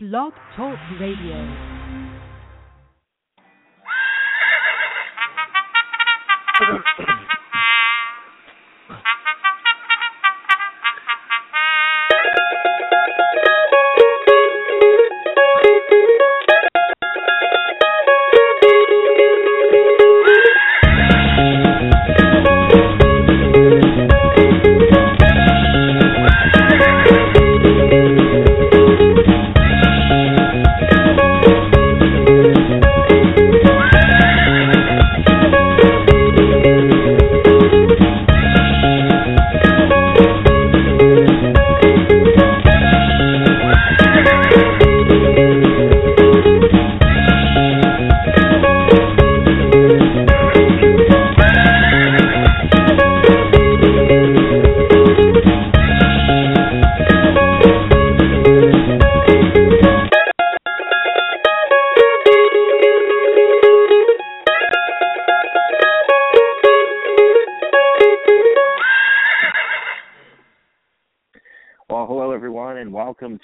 [0.00, 1.34] Blog Talk Radio.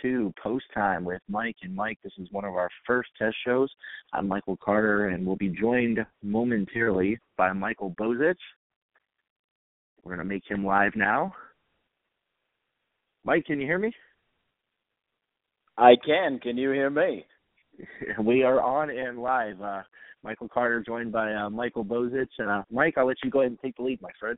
[0.04, 1.98] to Post Time with Mike and Mike.
[2.04, 3.70] This is one of our first test shows.
[4.12, 8.34] I'm Michael Carter, and we'll be joined momentarily by Michael Bozich.
[10.02, 11.32] We're going to make him live now.
[13.24, 13.94] Mike, can you hear me?
[15.78, 16.38] I can.
[16.38, 17.24] Can you hear me?
[18.22, 19.62] we are on and live.
[19.62, 19.80] Uh,
[20.22, 22.26] Michael Carter joined by uh, Michael Bozich.
[22.38, 24.36] And uh, Mike, I'll let you go ahead and take the lead, my friend.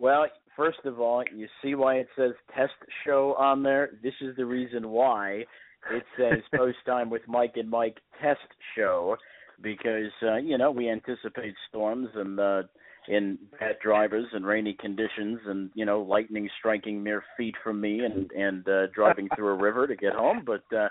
[0.00, 2.72] Well, first of all, you see why it says test
[3.04, 3.90] show on there?
[4.02, 5.44] This is the reason why
[5.92, 8.40] it says post time with Mike and Mike test
[8.76, 9.16] show
[9.62, 12.62] because uh, you know, we anticipate storms and uh
[13.08, 18.00] in bad drivers and rainy conditions and you know lightning striking mere feet from me
[18.00, 20.88] and and uh, driving through a river to get home but uh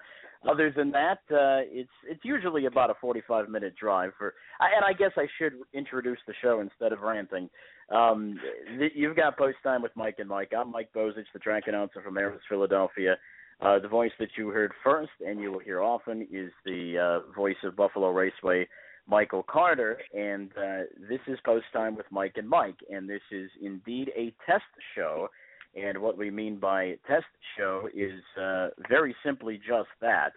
[0.50, 4.94] other than that uh it's it's usually about a 45 minute drive for and I
[4.94, 7.50] guess I should introduce the show instead of ranting
[7.90, 8.40] um
[8.78, 10.52] th- you've got post time with Mike and Mike.
[10.58, 13.18] I'm Mike Bozich the track announcer from Harrah's Philadelphia.
[13.62, 17.34] Uh the voice that you heard first and you will hear often is the uh
[17.34, 18.68] voice of Buffalo Raceway
[19.08, 23.50] Michael Carter, and uh, this is Post Time with Mike and Mike, and this is
[23.62, 24.64] indeed a test
[24.96, 25.28] show.
[25.76, 27.26] And what we mean by test
[27.58, 30.32] show is uh, very simply just that.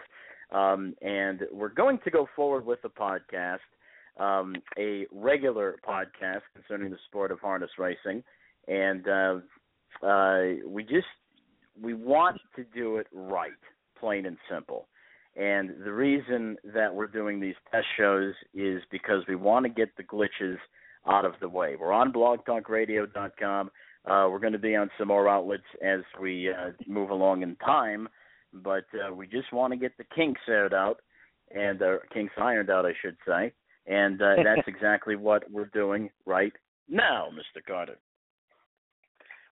[0.51, 3.59] Um, and we're going to go forward with the podcast,
[4.19, 8.23] um, a regular podcast concerning the sport of harness racing,
[8.69, 9.39] and uh,
[10.07, 11.07] uh, we just
[11.81, 13.51] we want to do it right,
[13.99, 14.89] plain and simple.
[15.37, 19.95] And the reason that we're doing these test shows is because we want to get
[19.97, 20.57] the glitches
[21.07, 21.77] out of the way.
[21.79, 23.71] We're on blogtalkradio.com.
[24.07, 27.57] Uh, we're going to be on some more outlets as we uh, move along in
[27.57, 28.09] time,
[28.53, 31.01] but uh, we just want to get the kinks aired out,
[31.55, 33.53] and uh, kinks ironed out, I should say.
[33.87, 36.53] And uh, that's exactly what we're doing right
[36.89, 37.65] now, Mr.
[37.67, 37.99] Carter.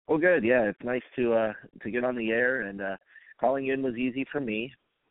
[0.09, 0.45] Well, good.
[0.45, 1.53] Yeah, it's nice to uh
[1.83, 2.97] to get on the air, and uh
[3.41, 4.71] calling in was easy for me.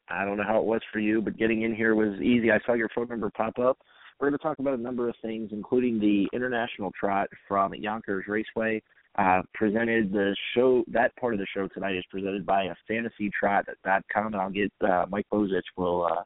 [0.09, 2.51] I don't know how it was for you, but getting in here was easy.
[2.51, 3.77] I saw your phone number pop up.
[4.19, 8.25] We're going to talk about a number of things, including the international trot from Yonkers
[8.27, 8.81] Raceway.
[9.17, 13.31] Uh, presented the show that part of the show tonight is presented by a fantasy
[13.43, 16.23] fantasytrot.com, and I'll get uh, Mike Bozich will uh,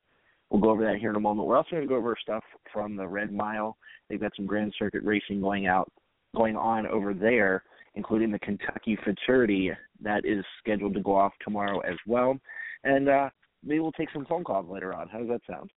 [0.49, 1.47] we'll go over that here in a moment.
[1.47, 3.77] We're also going to go over stuff from the Red Mile.
[4.09, 5.91] They've got some Grand Circuit racing going out
[6.35, 7.63] going on over there,
[7.95, 9.71] including the Kentucky Futurity
[10.01, 12.37] that is scheduled to go off tomorrow as well.
[12.83, 13.29] And uh,
[13.63, 15.07] maybe we'll take some phone calls later on.
[15.09, 15.71] How does that sound?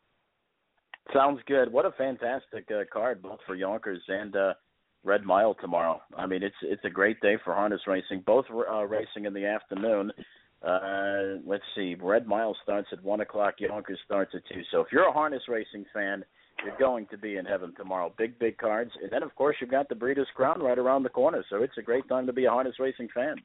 [1.15, 1.73] Sounds good.
[1.73, 4.55] What a fantastic uh, card both for Yonkers and uh,
[5.03, 6.01] Red Mile tomorrow.
[6.17, 8.23] I mean, it's it's a great day for harness racing.
[8.27, 10.13] Both uh, racing in the afternoon.
[10.63, 11.97] Uh, let's see.
[12.01, 13.55] Red Mile starts at one o'clock.
[13.59, 14.63] Yonkers starts at two.
[14.71, 16.25] So if you're a harness racing fan,
[16.65, 18.13] you're going to be in heaven tomorrow.
[18.19, 21.09] Big big cards, and then of course you've got the Breeders' Crown right around the
[21.09, 21.43] corner.
[21.49, 23.37] So it's a great time to be a harness racing fan.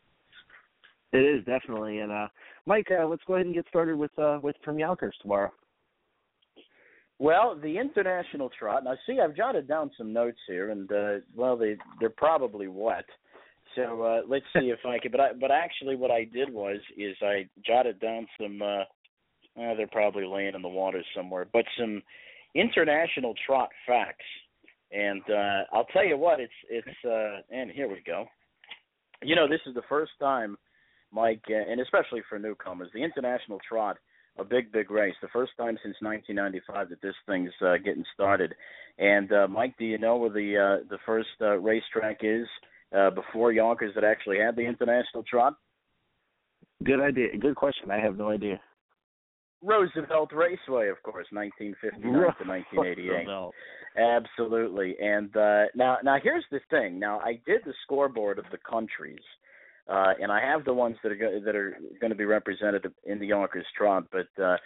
[1.13, 2.27] It is definitely, and uh,
[2.65, 5.51] Mike, uh, let's go ahead and get started with uh, with from Yonkers tomorrow.
[7.17, 8.83] Well, the international trot.
[8.83, 13.05] Now, see, I've jotted down some notes here, and uh, well, they they're probably wet.
[13.75, 15.11] So uh, let's see if I can.
[15.11, 18.61] But I, but actually, what I did was is I jotted down some.
[18.61, 18.83] Uh,
[19.57, 22.01] uh, they're probably laying in the water somewhere, but some
[22.55, 24.25] international trot facts.
[24.91, 28.25] And uh, I'll tell you what, it's it's uh, and here we go.
[29.23, 30.57] You know, this is the first time,
[31.11, 33.97] Mike, uh, and especially for newcomers, the international trot
[34.37, 35.15] a big, big race.
[35.21, 38.53] The first time since 1995 that this thing's uh, getting started.
[38.97, 42.47] And uh, Mike, do you know where the uh, the first uh, racetrack is
[42.91, 45.55] before Yonkers that actually had the international trot?
[46.83, 47.37] Good idea.
[47.37, 47.91] Good question.
[47.91, 48.59] I have no idea.
[49.61, 53.27] Roosevelt Raceway, of course, 1959 to 1988.
[53.97, 54.95] Absolutely.
[55.01, 56.99] And uh, now, now here's the thing.
[56.99, 59.23] Now, I did the scoreboard of the countries,
[59.89, 62.85] uh, and I have the ones that are go- that are going to be represented
[63.05, 64.05] in the Yonkers Trot.
[64.11, 64.57] But uh,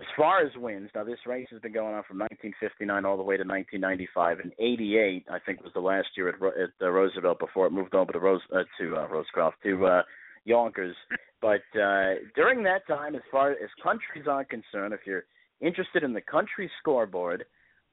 [0.00, 3.22] as far as wins, now this race has been going on from 1959 all the
[3.22, 7.38] way to 1995, and 88 I think was the last year at, at uh, Roosevelt
[7.38, 10.02] before it moved over to Rose uh, to uh, Rosecroft to uh,
[10.44, 10.96] Yonkers.
[11.42, 15.24] But uh, during that time, as far as countries are concerned, if you're
[15.60, 17.44] interested in the country scoreboard,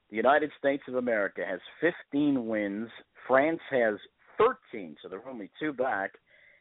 [0.08, 2.88] the United States of America has 15 wins.
[3.26, 3.96] France has
[4.38, 6.12] 13, so they're only two back,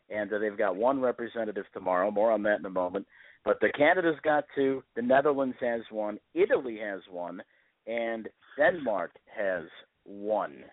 [0.10, 2.12] and uh, they've got one representative tomorrow.
[2.12, 3.08] More on that in a moment.
[3.46, 7.42] But the Canada's got two, the Netherlands has one, Italy has one,
[7.88, 8.28] and
[8.58, 9.64] Denmark has
[10.04, 10.64] one.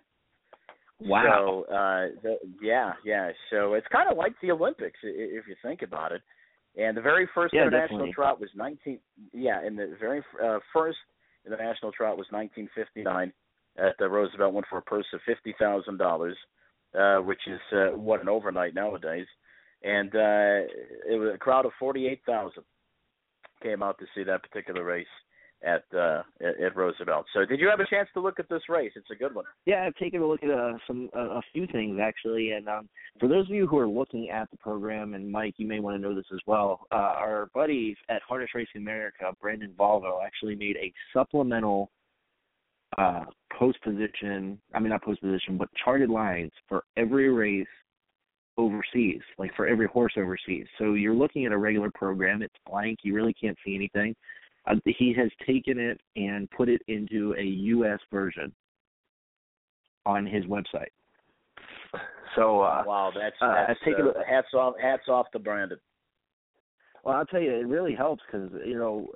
[1.00, 1.64] Wow.
[1.68, 3.30] So, uh, the, yeah, yeah.
[3.50, 6.22] So it's kind of like the Olympics if you think about it.
[6.76, 8.12] And the very first yeah, international definitely.
[8.12, 8.98] trot was 19.
[9.32, 10.98] Yeah, and the very uh, first
[11.46, 13.32] international trot was 1959
[13.78, 14.52] at the Roosevelt.
[14.52, 16.36] Went for a purse of fifty thousand dollars,
[16.98, 19.26] uh, which is uh, what an overnight nowadays.
[19.82, 20.66] And uh,
[21.08, 22.62] it was a crowd of 48,000
[23.62, 25.06] came out to see that particular race
[25.64, 27.26] at uh at, Roosevelt.
[27.32, 28.92] So did you have a chance to look at this race?
[28.94, 29.44] It's a good one.
[29.64, 32.88] Yeah, I've taken a look at uh, some uh, a few things actually, and um,
[33.18, 35.96] for those of you who are looking at the program, and Mike, you may want
[35.96, 36.86] to know this as well.
[36.92, 41.90] Uh, our buddy at Harness Racing America, Brandon Volvo, actually made a supplemental
[42.98, 43.24] uh,
[43.58, 44.60] post position.
[44.74, 47.66] I mean, not post position, but charted lines for every race
[48.56, 50.66] overseas, like for every horse overseas.
[50.78, 53.00] So you're looking at a regular program; it's blank.
[53.02, 54.14] You really can't see anything
[54.66, 58.00] uh, he has taken it and put it into a U.S.
[58.12, 58.52] version
[60.04, 60.90] on his website.
[62.34, 65.78] So uh, wow, that's, uh, that's I've taken uh, hats off hats off to Brandon.
[67.02, 69.08] Well, I'll tell you, it really helps because you know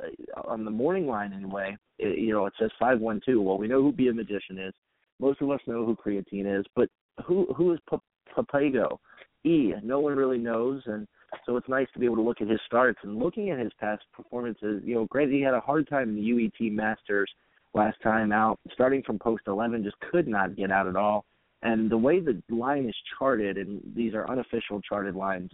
[0.44, 3.42] on the morning line anyway, it, you know it says five one two.
[3.42, 4.72] Well, we know who Be a Magician is.
[5.18, 6.88] Most of us know who Creatine is, but
[7.26, 7.98] who who is P-
[8.34, 8.96] Papagayo?
[9.44, 9.72] E.
[9.82, 11.06] No one really knows, and
[11.46, 13.72] so it's nice to be able to look at his starts and looking at his
[13.78, 14.82] past performances.
[14.84, 17.30] You know, granted he had a hard time in the UET Masters
[17.72, 21.24] last time out, starting from post 11, just could not get out at all.
[21.62, 25.50] And the way the line is charted, and these are unofficial charted lines,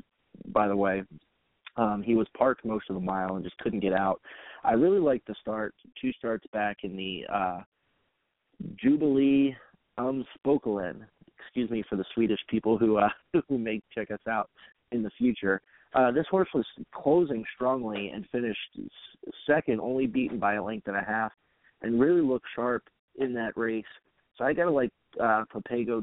[0.47, 1.03] by the way,
[1.77, 4.21] um, he was parked most of the mile and just couldn't get out.
[4.65, 7.61] I really like the start, two starts back in the uh,
[8.77, 9.55] Jubilee
[9.99, 11.07] um Spokalen.
[11.47, 13.09] Excuse me for the Swedish people who uh,
[13.49, 14.51] who may check us out
[14.93, 15.61] in the future.
[15.95, 18.59] Uh, this horse was closing strongly and finished
[19.47, 21.33] second, only beaten by a length and a half,
[21.83, 22.83] and really looked sharp
[23.19, 23.85] in that race.
[24.37, 24.91] So I gotta like
[25.23, 25.45] uh,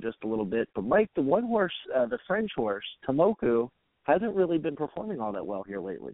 [0.01, 0.67] just a little bit.
[0.73, 3.69] But Mike, the one horse, uh, the French horse, Timoko,
[4.03, 6.13] hasn't really been performing all that well here lately.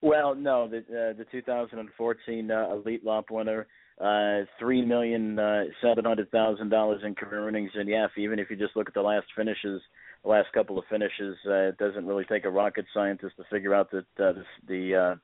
[0.00, 3.66] Well, no, the uh, the 2014 uh, Elite Lop winner,
[4.00, 8.38] uh, three million uh, seven hundred thousand dollars in career earnings, and yeah, if, even
[8.38, 9.80] if you just look at the last finishes,
[10.22, 13.74] the last couple of finishes, uh, it doesn't really take a rocket scientist to figure
[13.74, 15.14] out that uh, this, the uh,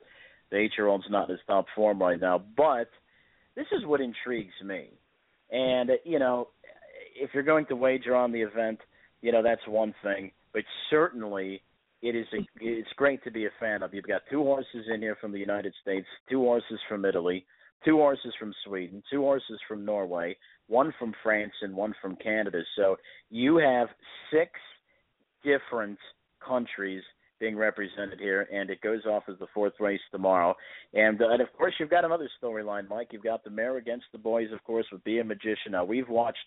[0.50, 2.42] the eight year old's not in his top form right now.
[2.56, 2.88] But
[3.56, 4.88] this is what intrigues me,
[5.50, 6.48] and uh, you know,
[7.14, 8.80] if you're going to wager on the event,
[9.20, 11.62] you know that's one thing, but certainly
[12.00, 13.92] it is a, it's great to be a fan of.
[13.92, 17.44] You've got two horses in here from the United States, two horses from Italy,
[17.84, 20.36] two horses from Sweden, two horses from Norway,
[20.68, 22.60] one from France, and one from Canada.
[22.76, 22.96] So
[23.30, 23.88] you have
[24.32, 24.50] six
[25.44, 25.98] different
[26.46, 27.02] countries
[27.42, 30.54] being represented here, and it goes off as the fourth race tomorrow.
[30.94, 33.08] And, uh, and of course, you've got another storyline, Mike.
[33.10, 35.72] You've got the mare against the boys, of course, with Be a Magician.
[35.72, 36.38] Now we've watched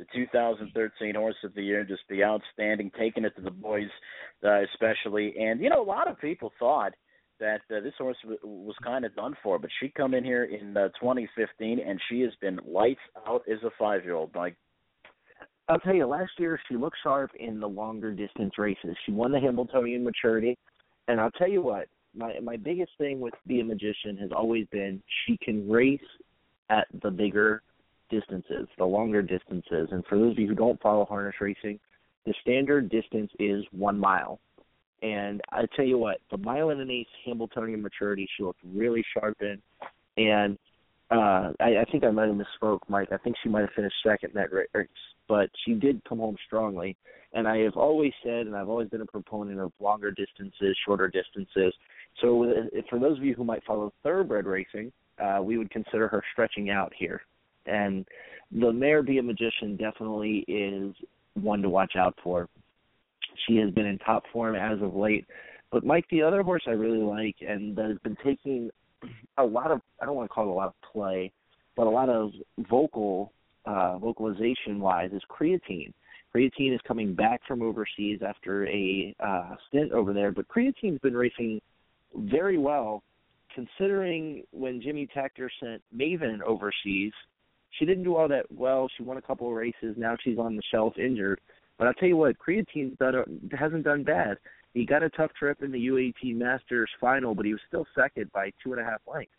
[0.00, 3.88] the 2013 Horse of the Year just be outstanding, taking it to the boys,
[4.44, 5.34] uh, especially.
[5.38, 6.94] And you know, a lot of people thought
[7.40, 10.44] that uh, this horse w- was kind of done for, but she come in here
[10.44, 14.34] in uh, 2015, and she has been lights out as a five-year-old.
[14.34, 14.56] Like
[15.68, 18.96] I'll tell you, last year she looked sharp in the longer distance races.
[19.06, 20.58] She won the Hambletonian Maturity,
[21.08, 24.66] and I'll tell you what, my my biggest thing with Be a Magician has always
[24.72, 26.00] been she can race
[26.70, 27.62] at the bigger
[28.10, 29.88] distances, the longer distances.
[29.92, 31.78] And for those of you who don't follow harness racing,
[32.26, 34.40] the standard distance is one mile.
[35.02, 39.04] And I tell you what, the mile and an eighth Hambletonian maturity, she looked really
[39.14, 39.60] sharp in.
[40.16, 40.58] And
[41.10, 43.08] uh I, I think I might have misspoke, Mike.
[43.12, 44.88] I think she might have finished second in that race,
[45.28, 46.96] but she did come home strongly.
[47.32, 51.08] And I have always said, and I've always been a proponent of longer distances, shorter
[51.08, 51.72] distances.
[52.20, 54.92] So uh, for those of you who might follow thoroughbred racing,
[55.22, 57.22] uh, we would consider her stretching out here
[57.66, 58.04] and
[58.52, 60.94] the Mare Be a Magician definitely is
[61.34, 62.48] one to watch out for.
[63.46, 65.26] She has been in top form as of late.
[65.72, 68.70] But Mike, the other horse I really like and that has been taking
[69.38, 71.32] a lot of I don't want to call it a lot of play,
[71.76, 72.32] but a lot of
[72.70, 73.32] vocal
[73.66, 75.92] uh vocalization wise is creatine.
[76.34, 81.16] Creatine is coming back from overseas after a uh stint over there, but creatine's been
[81.16, 81.60] racing
[82.14, 83.02] very well
[83.54, 87.12] considering when Jimmy Takter sent Maven overseas,
[87.78, 88.88] she didn't do all that well.
[88.96, 89.94] She won a couple of races.
[89.96, 91.40] Now she's on the shelf injured.
[91.80, 93.14] But I'll tell you what, Creatine's done
[93.58, 94.36] hasn't done bad.
[94.74, 98.30] He got a tough trip in the UET Masters final, but he was still second
[98.32, 99.32] by two and a half lengths.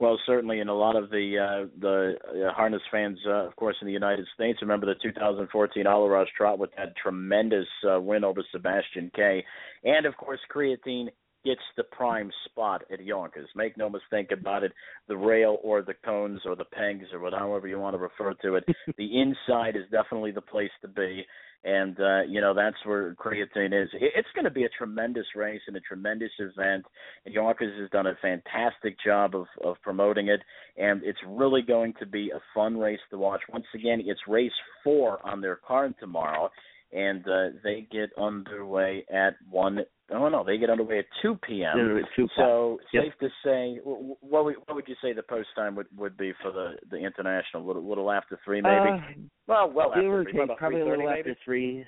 [0.00, 3.76] Well, certainly, and a lot of the uh, the uh, harness fans, uh, of course,
[3.80, 8.44] in the United States, remember the 2014 Allerage Trot with that tremendous uh, win over
[8.50, 9.44] Sebastian K,
[9.84, 11.10] and of course, creatine
[11.44, 13.48] gets the prime spot at Yonkers.
[13.54, 14.72] Make no mistake about it,
[15.08, 18.56] the rail or the cones or the pegs or whatever you want to refer to
[18.56, 18.64] it,
[18.96, 21.24] the inside is definitely the place to be.
[21.64, 23.88] And uh, you know that's where creatine is.
[23.92, 26.84] It's going to be a tremendous race and a tremendous event.
[27.24, 30.40] And Yonkers has done a fantastic job of of promoting it,
[30.76, 33.42] and it's really going to be a fun race to watch.
[33.48, 34.50] Once again, it's race
[34.82, 36.50] four on their card tomorrow,
[36.92, 39.78] and uh, they get underway at one
[40.14, 41.96] Oh no, they get underway at two p.m.
[41.96, 43.04] Yeah, 2 so yep.
[43.04, 46.32] safe to say, what would, what would you say the post time would would be
[46.42, 47.64] for the the international?
[47.64, 48.74] A little, little after three, maybe.
[48.74, 48.98] Uh,
[49.46, 51.20] well, well after three, take, probably a little maybe?
[51.20, 51.84] after three,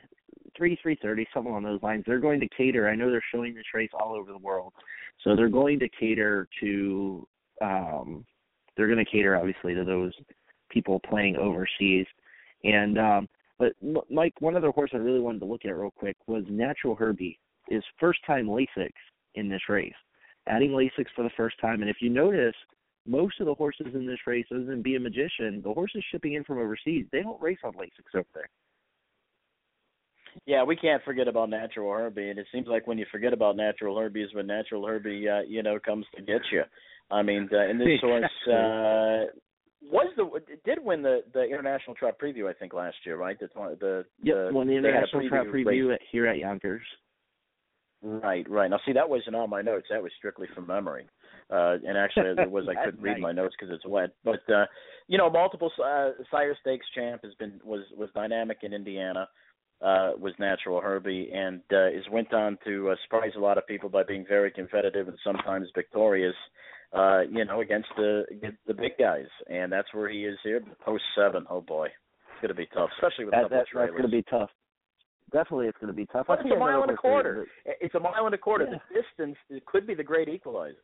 [0.57, 2.04] three three thirty, something along those lines.
[2.07, 2.88] They're going to cater.
[2.88, 4.73] I know they're showing this race all over the world,
[5.23, 7.26] so they're going to cater to.
[7.61, 8.25] um
[8.76, 10.12] They're going to cater obviously to those
[10.71, 12.07] people playing overseas,
[12.64, 13.28] and um
[13.59, 13.73] but
[14.11, 17.38] Mike, one other horse I really wanted to look at real quick was Natural Herbie
[17.68, 18.90] is first time Lasix
[19.35, 19.94] in this race,
[20.47, 21.80] adding Lasix for the first time.
[21.80, 22.54] And if you notice,
[23.06, 26.35] most of the horses in this race, other than Be a Magician, the horses shipping
[26.35, 28.49] in from overseas, they don't race on Lasix over there.
[30.47, 33.56] Yeah, we can't forget about Natural Herbie, and it seems like when you forget about
[33.56, 36.62] Natural Herbie is when Natural Herbie, uh, you know, comes to get you.
[37.11, 39.30] I mean, uh, in this horse uh,
[39.83, 40.28] was the
[40.64, 43.38] did win the the international trot preview, I think, last year, right?
[43.38, 46.83] The the yep, the, won the international trot preview at, here at Yonkers.
[48.06, 48.68] Right, right.
[48.68, 49.87] Now, see, that wasn't on my notes.
[49.90, 51.06] That was strictly from memory.
[51.50, 54.11] Uh, and actually, it was I couldn't read my notes because it's wet.
[54.23, 54.66] But uh,
[55.08, 59.26] you know, multiple uh, sire stakes champ has been was was dynamic in Indiana.
[59.80, 63.66] Uh, was natural Herbie and uh, is went on to uh, surprise a lot of
[63.66, 66.37] people by being very competitive and sometimes victorious.
[66.92, 68.25] Uh, you know, against the
[68.66, 70.61] the big guys, and that's where he is here.
[70.84, 73.92] Post seven, oh boy, it's going to be tough, especially with that, that, trailers.
[73.92, 74.50] That's going to be tough
[75.34, 76.26] definitely it's going to be tough.
[76.26, 77.46] But it's a mile and a quarter.
[77.66, 78.66] It's a mile and a quarter.
[78.70, 78.78] Yeah.
[78.88, 80.76] The distance it could be the great equalizer.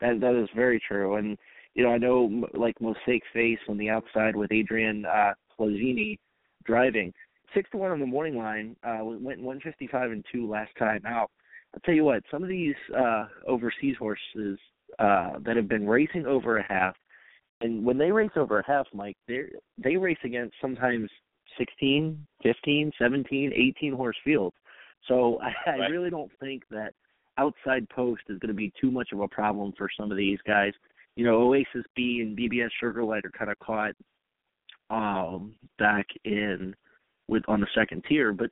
[0.00, 1.36] That that is very true, and
[1.74, 6.18] you know I know like Mosaic Face on the outside with Adrian uh, Plazini
[6.64, 7.12] driving
[7.54, 8.76] six to one on the morning line.
[8.84, 11.30] Uh, went one fifty five and two last time out.
[11.74, 14.58] I'll tell you what, some of these uh, overseas horses
[14.98, 16.94] uh, that have been racing over a half,
[17.62, 19.44] and when they race over a half, Mike, they
[19.82, 21.10] they race against sometimes
[21.58, 24.56] 16, 15, 17, 18 horse fields.
[25.08, 25.70] So I.
[25.70, 26.94] I really don't think that
[27.38, 30.38] outside post is going to be too much of a problem for some of these
[30.46, 30.72] guys.
[31.16, 33.94] You know, Oasis Bi and BBS Sugarlight are kind of caught
[34.88, 36.74] um back in
[37.28, 38.50] with on the second tier, but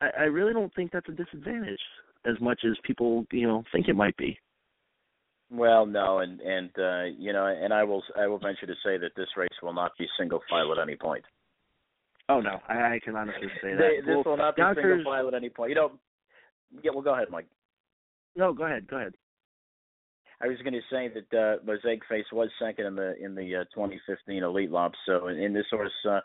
[0.00, 1.80] I, I really don't think that's a disadvantage
[2.24, 4.38] as much as people, you know, think it might be.
[5.50, 8.98] Well, no, and and uh, you know, and I will I will venture to say
[8.98, 11.24] that this race will not be single file at any point.
[12.28, 13.78] Oh no, I, I can honestly say that.
[13.78, 15.70] They, this well, will not be Yonkers, single file at any point.
[15.70, 15.92] You know,
[16.82, 16.90] yeah.
[16.92, 17.46] Well, go ahead, Mike.
[18.34, 18.88] No, go ahead.
[18.88, 19.14] Go ahead.
[20.42, 23.56] I was going to say that uh, Mosaic Face was second in the in the
[23.56, 24.92] uh, 2015 Elite Lop.
[25.06, 26.20] So, in, in this horse uh,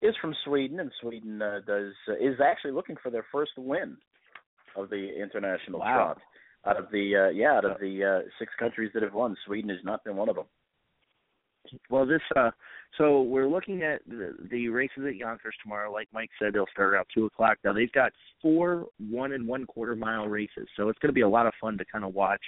[0.00, 3.96] is from Sweden, and Sweden uh, does uh, is actually looking for their first win
[4.76, 5.94] of the international Wow.
[5.94, 6.18] trot.
[6.64, 9.68] Out of the uh, yeah, out of the uh, six countries that have won, Sweden
[9.70, 10.46] has not been one of them.
[11.90, 12.50] Well, this uh,
[12.98, 15.92] so we're looking at the, the races at Yonkers tomorrow.
[15.92, 17.58] Like Mike said, they'll start around two o'clock.
[17.64, 21.22] Now they've got four one and one quarter mile races, so it's going to be
[21.22, 22.40] a lot of fun to kind of watch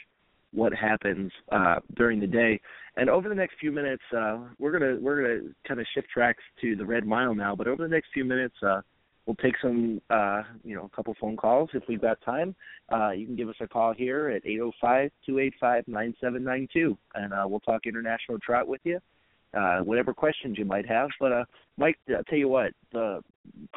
[0.53, 2.61] what happens uh, during the day.
[2.97, 6.43] And over the next few minutes, uh, we're gonna we're gonna kind of shift tracks
[6.61, 7.57] to the Red Mile now.
[7.57, 8.83] But over the next few minutes, uh,
[9.27, 12.55] we'll take some uh, you know a couple phone calls if we've got time.
[12.93, 15.85] Uh, you can give us a call here at eight zero five two eight five
[15.87, 18.99] nine seven nine two, and uh, we'll talk international trot with you.
[19.57, 21.09] Uh, whatever questions you might have.
[21.21, 21.45] But uh,
[21.77, 23.23] Mike, I'll tell you what, the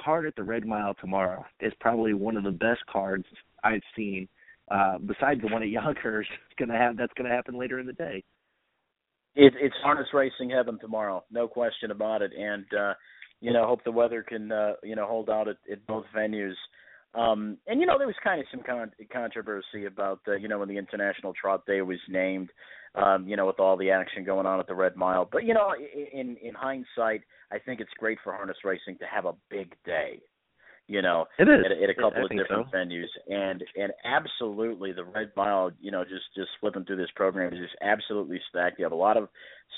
[0.03, 3.25] card at the Red Mile tomorrow is probably one of the best cards
[3.63, 4.27] I've seen.
[4.71, 7.93] Uh, besides the one at Yonkers, it's gonna have that's gonna happen later in the
[7.93, 8.23] day.
[9.35, 12.31] It, it's harness racing heaven tomorrow, no question about it.
[12.35, 12.93] And uh,
[13.41, 16.55] you know, hope the weather can uh, you know hold out at, at both venues.
[17.15, 20.59] Um, and you know there was kind of some con- controversy about uh, you know
[20.59, 22.49] when the International Trot Day was named,
[22.95, 25.27] um, you know with all the action going on at the Red Mile.
[25.31, 25.73] But you know
[26.13, 30.21] in in hindsight, I think it's great for harness racing to have a big day
[30.87, 31.65] you know, it is.
[31.65, 32.77] At, at a couple of different so.
[32.77, 37.53] venues, and and absolutely the Red Mile, you know, just just flipping through this program
[37.53, 38.79] is just absolutely stacked.
[38.79, 39.29] You have a lot of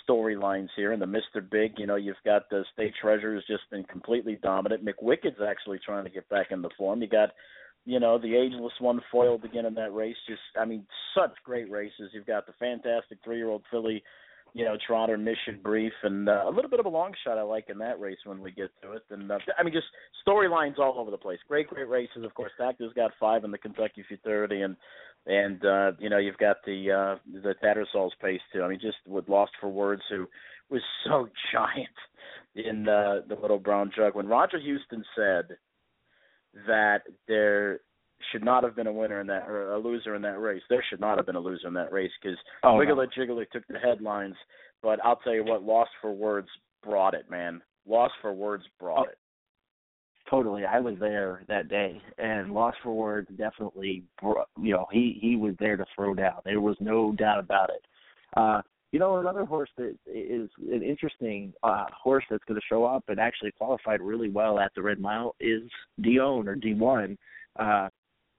[0.07, 3.63] storylines here, and the Mister Big, you know, you've got the state treasurer has just
[3.71, 4.85] been completely dominant.
[4.85, 7.01] McWicked's actually trying to get back in the form.
[7.01, 7.29] You got
[7.85, 10.15] you know, the ageless one foiled again in that race.
[10.27, 10.85] Just, I mean,
[11.15, 12.11] such great races.
[12.13, 14.03] You've got the fantastic three-year-old filly
[14.53, 17.43] you know, Trotter Mission Brief, and uh, a little bit of a long shot I
[17.43, 19.03] like in that race when we get to it.
[19.09, 19.87] And uh, I mean, just
[20.27, 21.39] storylines all over the place.
[21.47, 22.23] Great, great races.
[22.23, 24.75] Of course, Takter's got five in the Kentucky Futurity, and
[25.25, 28.63] and uh, you know, you've got the uh, the Tattersall's pace too.
[28.63, 30.27] I mean, just with Lost for Words, who
[30.69, 31.87] was so giant
[32.55, 34.15] in uh, the Little Brown Jug.
[34.15, 35.57] When Roger Huston said
[36.67, 37.81] that there
[38.31, 40.61] should not have been a winner in that or a loser in that race.
[40.69, 43.07] There should not have been a loser in that race because oh, Wiggle no.
[43.17, 44.35] Jiggleit took the headlines.
[44.81, 46.47] But I'll tell you what, Lost for Words
[46.83, 47.61] brought it, man.
[47.85, 49.17] Lost for Words brought oh, it.
[50.29, 55.17] Totally, I was there that day, and Lost for Words definitely, brought, you know, he
[55.19, 56.35] he was there to throw down.
[56.45, 57.83] There was no doubt about it.
[58.37, 58.61] Uh,
[58.91, 63.03] you know, another horse that is an interesting uh, horse that's going to show up
[63.07, 65.63] and actually qualified really well at the Red Mile is
[66.01, 67.17] Dion or D1.
[67.59, 67.89] Uh,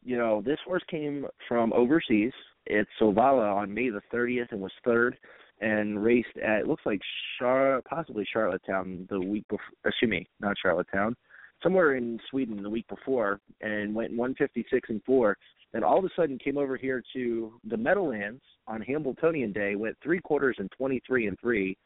[0.02, 2.32] you know, this horse came from overseas.
[2.66, 5.16] It's Solvalla on May the 30th and was third
[5.60, 7.00] and raced at, it looks like
[7.38, 11.14] Char, possibly Charlottetown the week before, excuse me, not Charlottetown,
[11.62, 15.36] somewhere in Sweden the week before and went 156 and 4.
[15.72, 19.96] Then all of a sudden came over here to the Meadowlands on Hambletonian Day, went
[20.02, 21.76] three quarters and 23 and 3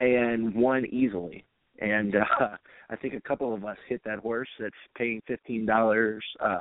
[0.00, 1.44] and won easily.
[1.80, 2.56] And uh,
[2.88, 6.58] I think a couple of us hit that horse that's paying $15 uh,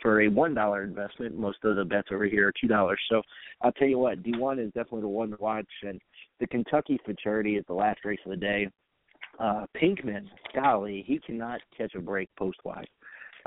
[0.00, 1.38] for a one dollar investment.
[1.38, 3.00] Most of the bets over here are two dollars.
[3.10, 3.22] So
[3.62, 5.66] I'll tell you what, D one is definitely the one to watch.
[5.82, 6.00] And
[6.40, 8.68] the Kentucky Futurity is the last race of the day.
[9.38, 12.88] Uh Pinkman, golly, he cannot catch a break post wide.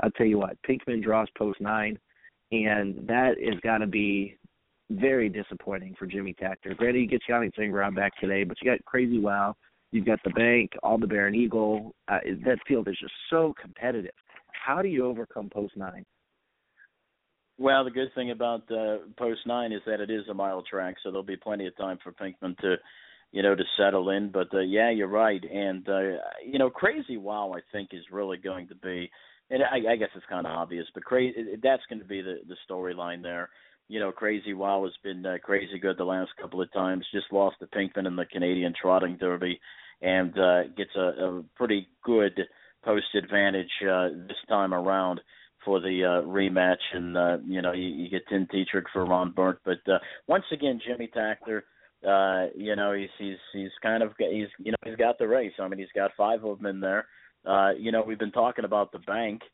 [0.00, 1.98] I'll tell you what, Pinkman draws post nine,
[2.50, 4.36] and that is got to be
[4.90, 6.76] very disappointing for Jimmy Takter.
[6.76, 9.54] Granted, you get Yannick Gingras back today, but you got Crazy Wow,
[9.90, 11.94] you've got the Bank, all the Baron Eagle.
[12.08, 14.12] Uh, that field is just so competitive.
[14.52, 16.04] How do you overcome post nine?
[17.58, 20.96] Well, the good thing about uh, Post Nine is that it is a mile track,
[21.02, 22.76] so there'll be plenty of time for Pinkman to,
[23.30, 24.30] you know, to settle in.
[24.30, 26.00] But uh, yeah, you're right, and uh,
[26.44, 29.10] you know, Crazy Wow, I think is really going to be,
[29.50, 32.38] and I, I guess it's kind of obvious, but crazy that's going to be the
[32.48, 33.50] the storyline there.
[33.88, 37.06] You know, Crazy Wow has been uh, crazy good the last couple of times.
[37.12, 39.60] Just lost to Pinkman in the Canadian Trotting Derby,
[40.00, 42.40] and uh, gets a, a pretty good
[42.82, 45.20] post advantage uh, this time around
[45.64, 49.32] for the uh, rematch, and uh, you know you, you get Tim Tetrick for Ron
[49.32, 49.60] Burke.
[49.64, 51.62] But uh, once again, Jimmy Takter,
[52.06, 55.52] uh, you know he's he's he's kind of he's you know he's got the race.
[55.58, 57.06] I mean he's got five of them in there.
[57.46, 59.46] Uh, you know we've been talking about the bank uh,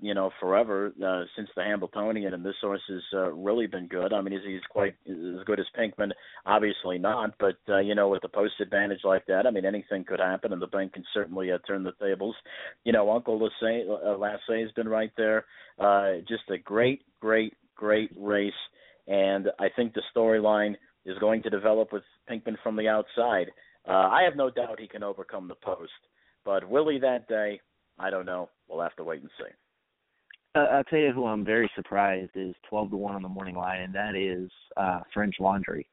[0.00, 4.12] you know, forever uh, since the Hambletonian, and this horse has uh, really been good.
[4.12, 6.10] I mean, he's, he's quite as good as Pinkman,
[6.44, 10.04] obviously not, but uh, you know, with a post advantage like that, I mean, anything
[10.04, 12.34] could happen, and the bank can certainly uh, turn the tables.
[12.84, 15.44] You know, Uncle Lasse, uh, Lasse has been right there.
[15.78, 18.52] Uh, just a great, great, great race,
[19.06, 20.74] and I think the storyline
[21.06, 23.46] is going to develop with Pinkman from the outside.
[23.86, 25.92] Uh, I have no doubt he can overcome the post,
[26.44, 27.60] but will he that day?
[27.98, 28.48] I don't know.
[28.68, 29.50] We'll have to wait and see.
[30.54, 33.56] Uh, I'll tell you who I'm very surprised is 12 to one on the morning
[33.56, 35.86] line, and that is uh, French Laundry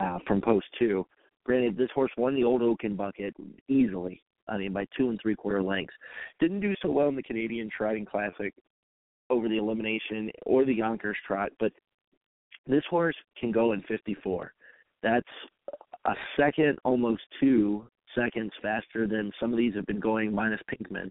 [0.00, 1.06] uh, from Post Two.
[1.44, 3.34] Granted, this horse won the Old Oaken Bucket
[3.68, 4.22] easily.
[4.48, 5.94] I mean, by two and three quarter lengths.
[6.40, 8.54] Didn't do so well in the Canadian Trotting Classic
[9.30, 11.72] over the elimination or the Yonkers Trot, but
[12.66, 14.52] this horse can go in 54.
[15.02, 15.26] That's
[16.04, 21.10] a second, almost two seconds faster than some of these have been going minus Pinkman.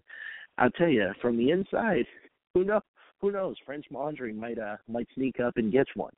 [0.58, 2.06] I'll tell you, from the inside,
[2.54, 2.80] who know
[3.20, 3.56] who knows?
[3.66, 6.12] French Laundry might uh might sneak up and get one.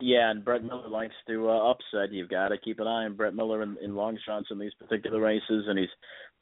[0.00, 2.12] Yeah, and Brett Miller likes to uh, upset.
[2.12, 4.74] You've got to keep an eye on Brett Miller in, in long shots in these
[4.74, 5.88] particular races, and he's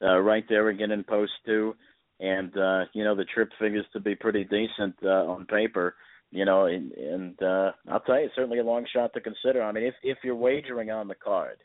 [0.01, 1.75] uh, right there again in post two.
[2.19, 5.95] And uh, you know the trip figures to be pretty decent uh, on paper.
[6.31, 9.61] You know, and, and uh, I'll tell you, certainly a long shot to consider.
[9.61, 11.57] I mean, if if you're wagering on the card,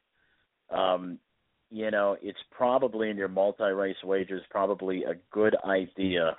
[0.70, 1.18] um,
[1.70, 6.36] you know, it's probably in your multi-race wagers probably a good idea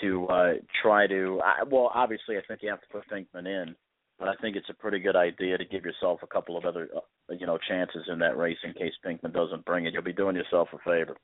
[0.00, 1.40] to uh, try to.
[1.44, 3.74] Uh, well, obviously, I think you have to put Pinkman in,
[4.18, 6.88] but I think it's a pretty good idea to give yourself a couple of other,
[6.96, 9.92] uh, you know, chances in that race in case Pinkman doesn't bring it.
[9.92, 11.16] You'll be doing yourself a favor.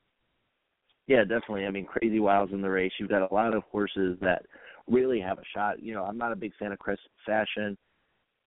[1.07, 1.66] Yeah, definitely.
[1.66, 2.92] I mean, Crazy Wow's in the race.
[3.00, 4.44] You've got a lot of horses that
[4.87, 5.83] really have a shot.
[5.83, 7.76] You know, I'm not a big fan of Chris Fashion.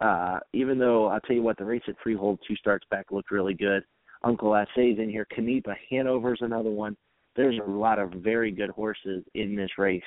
[0.02, 3.32] Uh, even though I'll tell you what, the race at Freehold two starts back looked
[3.32, 3.84] really good.
[4.24, 5.28] Uncle Lasse's in here.
[5.36, 6.96] Canepa Hanover's another one.
[7.36, 10.04] There's a lot of very good horses in this race.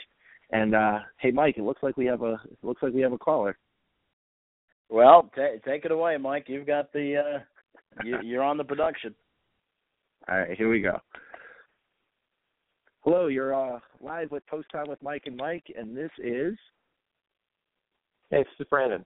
[0.51, 3.13] And uh hey Mike, it looks like we have a it looks like we have
[3.13, 3.59] a caller.
[4.89, 6.45] Well, t- take it away, Mike.
[6.49, 9.15] You've got the uh you, you're on the production.
[10.29, 11.01] All right, here we go.
[13.01, 16.57] Hello, you're uh, live with Post Time with Mike and Mike, and this is
[18.31, 19.05] Hey, this is Brandon.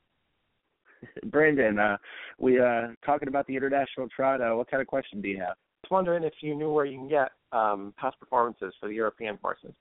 [1.27, 1.79] Brandon.
[1.79, 1.97] Uh,
[2.39, 4.41] we uh talking about the international trot.
[4.41, 5.57] Uh, what kind of question do you have?
[5.57, 8.95] I was wondering if you knew where you can get um, past performances for the
[8.95, 9.73] European horses.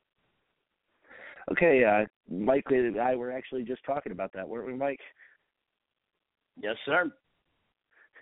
[1.51, 4.99] Okay, uh, Mike and I were actually just talking about that, weren't we, Mike?
[6.61, 7.11] Yes, sir.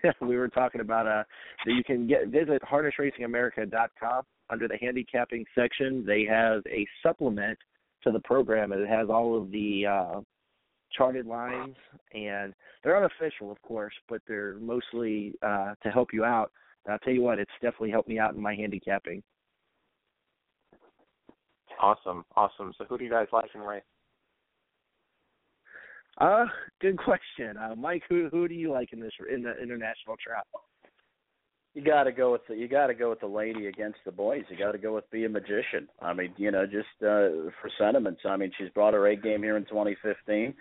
[0.21, 1.23] we were talking about uh
[1.65, 6.05] that you can get visit harnessracingamerica.com under the handicapping section.
[6.05, 7.57] They have a supplement
[8.03, 10.21] to the program and it has all of the uh
[10.97, 11.75] charted lines
[12.13, 16.51] and they're unofficial of course, but they're mostly uh to help you out.
[16.85, 19.21] And I'll tell you what, it's definitely helped me out in my handicapping.
[21.79, 22.73] Awesome, awesome.
[22.77, 23.83] So who do you guys like in race?
[26.19, 26.45] Uh,
[26.81, 27.55] good question.
[27.57, 30.47] Uh Mike, who who do you like in this in the international trot?
[31.77, 34.11] You got to go with the you got to go with the lady against the
[34.11, 34.41] boys.
[34.49, 35.87] You got to go with be a magician.
[36.01, 38.21] I mean, you know, just uh for sentiments.
[38.25, 40.55] I mean, she's brought her A game here in 2015.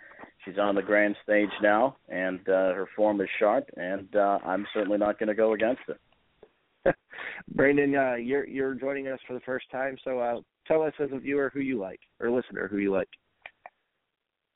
[0.45, 3.65] She's on the grand stage now, and uh her form is sharp.
[3.79, 6.95] And uh I'm certainly not going to go against it.
[7.55, 11.09] Brandon, uh, you're you're joining us for the first time, so uh, tell us as
[11.15, 13.09] a viewer who you like or listener who you like.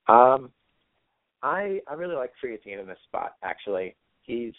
[0.09, 0.51] Um,
[1.43, 3.37] I I really like Creatine in this spot.
[3.43, 4.53] Actually, he's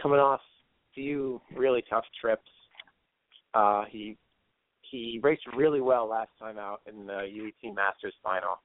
[0.00, 0.51] coming off a
[0.94, 2.48] few really tough trips.
[3.54, 4.16] Uh, he
[4.82, 8.60] he raced really well last time out in the UET Masters final,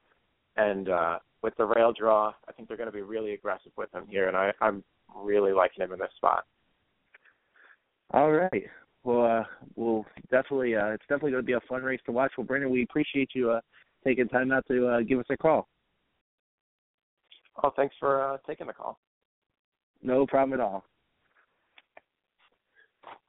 [0.57, 3.93] and uh, with the rail draw, I think they're going to be really aggressive with
[3.93, 4.83] him here, and I, I'm
[5.15, 6.45] really liking him in this spot.
[8.11, 8.65] All right.
[9.03, 9.43] Well, uh,
[9.75, 12.31] we'll definitely uh, it's definitely going to be a fun race to watch.
[12.37, 13.61] Well, Brandon, we appreciate you uh,
[14.05, 15.67] taking time out to uh, give us a call.
[17.63, 18.99] Oh, thanks for uh, taking the call.
[20.03, 20.83] No problem at all.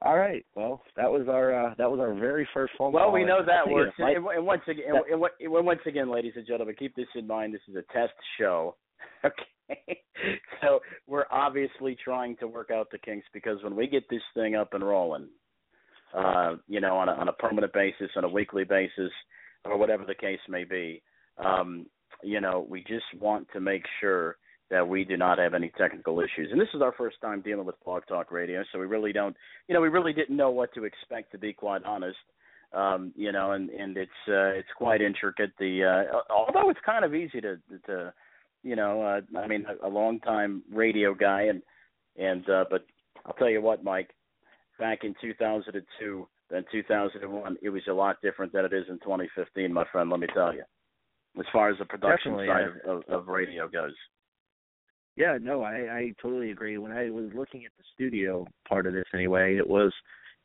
[0.01, 0.45] All right.
[0.55, 3.13] Well, that was our uh, that was our very first phone Well, call.
[3.13, 3.93] we know that works.
[3.99, 7.27] might- And, and once again, and, and once again, ladies and gentlemen, keep this in
[7.27, 7.53] mind.
[7.53, 8.75] This is a test show.
[9.25, 9.99] Okay.
[10.61, 14.55] so we're obviously trying to work out the kinks because when we get this thing
[14.55, 15.27] up and rolling,
[16.17, 19.11] uh, you know, on a on a permanent basis, on a weekly basis,
[19.65, 21.01] or whatever the case may be,
[21.37, 21.85] um,
[22.23, 24.37] you know, we just want to make sure
[24.69, 26.49] that we do not have any technical issues.
[26.51, 29.35] And this is our first time dealing with Blog Talk Radio, so we really don't,
[29.67, 32.17] you know, we really didn't know what to expect to be quite honest.
[32.71, 35.51] Um, you know, and and it's uh, it's quite intricate.
[35.57, 38.13] The uh, although it's kind of easy to to
[38.63, 41.63] you know, uh, I mean, a, a long time radio guy, and
[42.17, 42.85] and uh, but
[43.25, 44.11] I'll tell you what, Mike,
[44.77, 49.71] back in 2002 than 2001, it was a lot different than it is in 2015,
[49.71, 50.09] my friend.
[50.09, 50.63] Let me tell you,
[51.39, 52.91] as far as the production Definitely, side yeah.
[52.91, 53.93] of, of, of radio goes.
[55.19, 56.77] Yeah, no, I, I totally agree.
[56.77, 59.91] When I was looking at the studio part of this anyway, it was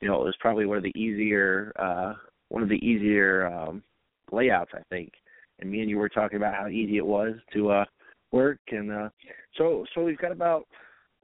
[0.00, 2.14] you know, it was probably one of the easier uh
[2.48, 3.84] one of the easier um
[4.32, 5.12] layouts I think.
[5.60, 7.84] And me and you were talking about how easy it was to uh
[8.32, 9.08] work and uh
[9.56, 10.66] so so we've got about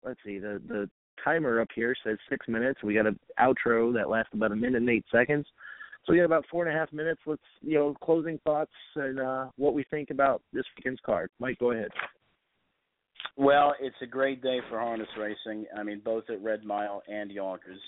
[0.05, 0.89] let's see, the the
[1.25, 2.85] timer up here says six minutes.
[2.85, 5.45] We got an outro that lasts about a minute and eight seconds.
[6.07, 7.21] So we got about four and a half minutes.
[7.27, 11.31] Let's you know, closing thoughts and uh what we think about this weekend's card.
[11.41, 11.91] Mike, go ahead.
[13.41, 15.65] Well, it's a great day for harness racing.
[15.75, 17.81] I mean, both at Red Mile and Yonkers.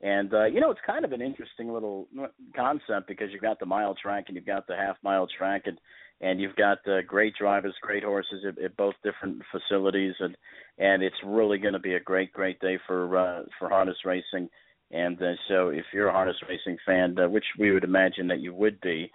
[0.00, 2.08] And uh, you know, it's kind of an interesting little
[2.56, 5.78] concept because you've got the mile track and you've got the half mile track, and
[6.22, 10.38] and you've got uh, great drivers, great horses at, at both different facilities, and
[10.78, 14.48] and it's really going to be a great, great day for uh, for harness racing.
[14.90, 18.40] And uh, so, if you're a harness racing fan, uh, which we would imagine that
[18.40, 19.10] you would be,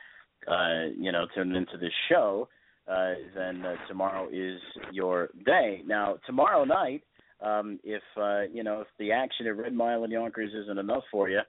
[0.48, 2.48] uh, you know, tuned into this show,
[2.90, 4.60] uh, then uh, tomorrow is
[4.92, 5.82] your day.
[5.86, 7.04] Now, tomorrow night,
[7.42, 11.04] um, if uh, you know if the action at Red Mile and Yonkers isn't enough
[11.12, 11.42] for you,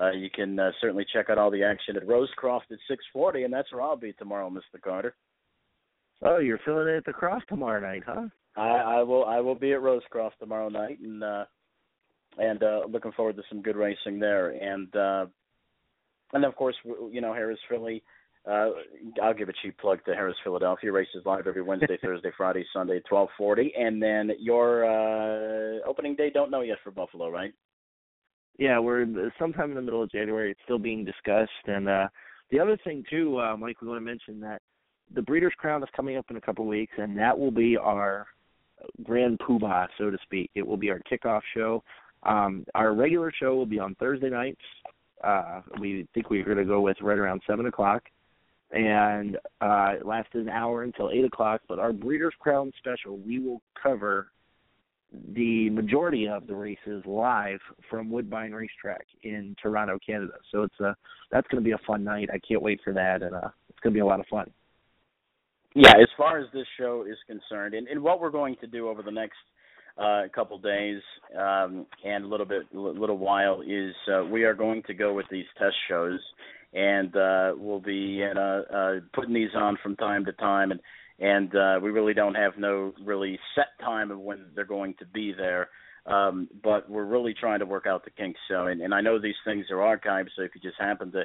[0.00, 2.78] uh, you can uh, certainly check out all the action at Rosecroft at
[3.16, 4.80] 6:40, and that's where I'll be tomorrow, Mr.
[4.82, 5.14] Carter.
[6.22, 8.26] Oh, you're filling it at the cross tomorrow night, huh?
[8.56, 11.44] I, I will I will be at Rosecroft tomorrow night, and uh,
[12.38, 15.26] and uh, looking forward to some good racing there, and uh,
[16.32, 18.02] and of course you know Harrah's Philly.
[18.48, 18.70] Uh,
[19.22, 23.00] I'll give a cheap plug to Harrah's Philadelphia races live every Wednesday, Thursday, Friday, Sunday
[23.08, 26.30] twelve forty, and then your uh, opening day.
[26.30, 27.52] Don't know yet for Buffalo, right?
[28.58, 29.06] Yeah, we're
[29.38, 30.50] sometime in the middle of January.
[30.50, 32.08] It's still being discussed, and uh
[32.50, 34.62] the other thing too, uh, Mike, we want to mention that
[35.14, 37.76] the Breeders' Crown is coming up in a couple of weeks, and that will be
[37.76, 38.26] our
[39.02, 40.50] grand poobah, so to speak.
[40.54, 41.82] It will be our kickoff show.
[42.22, 44.60] Um, our regular show will be on Thursday nights.
[45.22, 48.04] Uh, we think we're going to go with right around seven o'clock,
[48.70, 51.62] and uh, it lasts an hour until eight o'clock.
[51.68, 54.28] But our Breeders' Crown special, we will cover
[55.34, 60.34] the majority of the races live from Woodbine Racetrack in Toronto, Canada.
[60.52, 60.94] So it's a
[61.30, 62.28] that's going to be a fun night.
[62.32, 64.50] I can't wait for that, and uh, it's going to be a lot of fun.
[65.74, 68.88] Yeah, as far as this show is concerned, and, and what we're going to do
[68.88, 69.36] over the next
[69.98, 71.00] uh, couple days
[71.38, 75.12] um, and a little bit, a little while is uh, we are going to go
[75.12, 76.20] with these test shows,
[76.72, 80.80] and uh, we'll be uh, uh, putting these on from time to time, and
[81.20, 85.06] and uh, we really don't have no really set time of when they're going to
[85.06, 85.68] be there.
[86.06, 88.40] Um, but we're really trying to work out the kinks.
[88.48, 90.28] So, and, and I know these things are archived.
[90.36, 91.24] So if you just happen to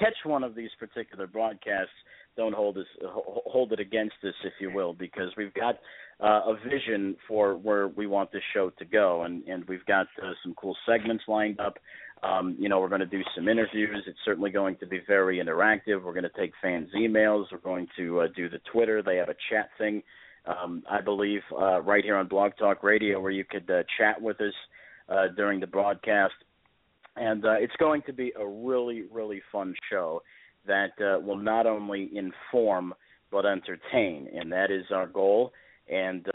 [0.00, 1.92] catch one of these particular broadcasts,
[2.36, 5.76] don't hold us hold it against us, if you will, because we've got
[6.20, 10.06] uh, a vision for where we want this show to go, and and we've got
[10.22, 11.78] uh, some cool segments lined up.
[12.24, 14.02] Um, you know, we're going to do some interviews.
[14.06, 16.02] It's certainly going to be very interactive.
[16.02, 17.46] We're going to take fans' emails.
[17.52, 19.02] We're going to uh, do the Twitter.
[19.02, 20.02] They have a chat thing,
[20.46, 24.20] um, I believe, uh, right here on Blog Talk Radio, where you could uh, chat
[24.20, 24.54] with us
[25.08, 26.34] uh, during the broadcast.
[27.16, 30.22] And uh, it's going to be a really, really fun show
[30.66, 32.94] that uh, will not only inform
[33.30, 35.52] but entertain, and that is our goal.
[35.92, 36.26] And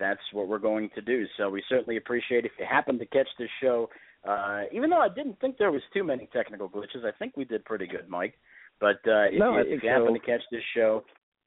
[0.00, 1.26] that's what we're going to do.
[1.36, 3.90] So we certainly appreciate if you happen to catch this show
[4.26, 7.44] uh, even though I didn't think there was too many technical glitches, I think we
[7.44, 8.34] did pretty good, Mike.
[8.80, 10.00] But uh, if, no, you, if you so.
[10.00, 11.04] happen to catch this show,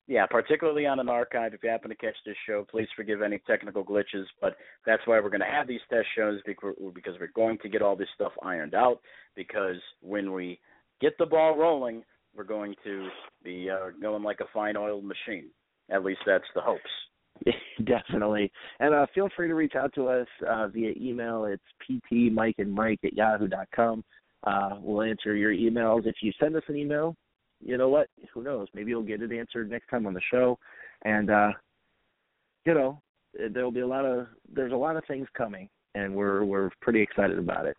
[0.07, 3.41] yeah, particularly on an archive, if you happen to catch this show, please forgive any
[3.45, 4.23] technical glitches.
[4.39, 6.75] But that's why we're going to have these test shows because
[7.19, 9.01] we're going to get all this stuff ironed out.
[9.35, 10.59] Because when we
[11.01, 12.03] get the ball rolling,
[12.35, 13.09] we're going to
[13.43, 15.49] be uh, going like a fine oiled machine.
[15.89, 16.81] At least that's the hopes.
[17.85, 18.51] Definitely.
[18.79, 21.45] And uh, feel free to reach out to us uh, via email.
[21.45, 21.63] It's
[22.11, 24.03] ptmikeandmike at yahoo dot com.
[24.45, 26.05] Uh, we'll answer your emails.
[26.05, 27.15] If you send us an email,
[27.63, 28.07] you know what?
[28.33, 28.67] Who knows?
[28.73, 30.57] Maybe you'll get it answered next time on the show.
[31.03, 31.51] And uh,
[32.65, 33.01] you know,
[33.51, 37.01] there'll be a lot of there's a lot of things coming, and we're we're pretty
[37.01, 37.77] excited about it.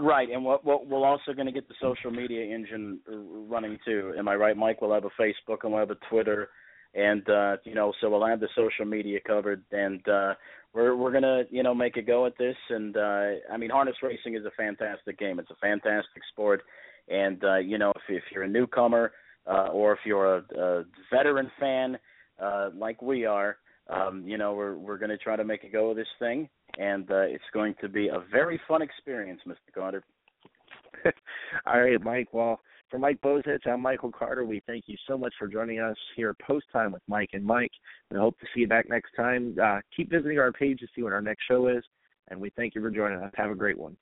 [0.00, 2.98] Right, and what we're also going to get the social media engine
[3.48, 4.12] running too.
[4.18, 4.80] Am I right, Mike?
[4.80, 6.48] We'll have a Facebook and we'll have a Twitter
[6.94, 10.34] and uh, you know, so we'll have the social media covered, and uh,
[10.72, 12.56] we're we're gonna you know make a go at this.
[12.70, 15.38] And uh, I mean, harness racing is a fantastic game.
[15.38, 16.62] It's a fantastic sport,
[17.08, 19.12] and uh, you know, if if you're a newcomer
[19.46, 21.98] uh, or if you're a, a veteran fan
[22.40, 23.56] uh, like we are,
[23.88, 27.10] um, you know, we're we're gonna try to make a go of this thing, and
[27.10, 29.74] uh, it's going to be a very fun experience, Mr.
[29.74, 30.04] Carter.
[31.66, 32.28] All right, Mike.
[32.32, 32.60] Well
[32.94, 34.44] for Mike Bozich, I'm Michael Carter.
[34.44, 37.72] We thank you so much for joining us here Post Time with Mike and Mike.
[38.12, 39.56] We hope to see you back next time.
[39.60, 41.82] Uh, keep visiting our page to see what our next show is,
[42.28, 43.32] and we thank you for joining us.
[43.34, 43.96] Have a great one.